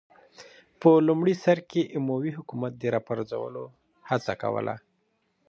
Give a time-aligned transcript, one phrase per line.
[0.79, 3.63] په لومړي سر کې اموي حکومت راپرځولو
[4.09, 4.75] هڅه کوله